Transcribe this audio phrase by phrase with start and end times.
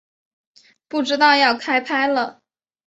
[0.87, 2.41] 不知道要开拍了